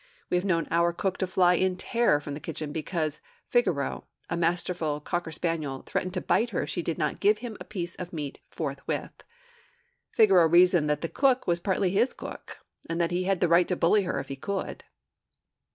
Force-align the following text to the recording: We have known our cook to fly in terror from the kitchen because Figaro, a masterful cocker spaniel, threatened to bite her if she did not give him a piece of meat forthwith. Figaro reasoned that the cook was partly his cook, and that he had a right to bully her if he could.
We 0.31 0.37
have 0.37 0.45
known 0.45 0.65
our 0.71 0.93
cook 0.93 1.19
to 1.19 1.27
fly 1.27 1.53
in 1.53 1.77
terror 1.77 2.19
from 2.19 2.33
the 2.33 2.39
kitchen 2.39 2.71
because 2.71 3.21
Figaro, 3.45 4.07
a 4.31 4.35
masterful 4.35 4.99
cocker 4.99 5.31
spaniel, 5.31 5.83
threatened 5.85 6.15
to 6.15 6.21
bite 6.21 6.49
her 6.49 6.63
if 6.63 6.71
she 6.71 6.81
did 6.81 6.97
not 6.97 7.19
give 7.19 7.37
him 7.37 7.55
a 7.59 7.63
piece 7.65 7.93
of 7.97 8.11
meat 8.11 8.39
forthwith. 8.49 9.21
Figaro 10.09 10.47
reasoned 10.47 10.89
that 10.89 11.01
the 11.01 11.07
cook 11.07 11.45
was 11.45 11.59
partly 11.59 11.91
his 11.91 12.13
cook, 12.13 12.65
and 12.89 12.99
that 12.99 13.11
he 13.11 13.25
had 13.25 13.43
a 13.43 13.47
right 13.47 13.67
to 13.67 13.75
bully 13.75 14.01
her 14.01 14.19
if 14.19 14.29
he 14.29 14.35
could. 14.35 14.85